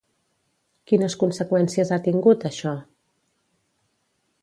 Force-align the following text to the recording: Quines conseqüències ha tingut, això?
Quines 0.91 1.17
conseqüències 1.25 1.93
ha 1.93 2.01
tingut, 2.09 2.49
això? 2.53 2.75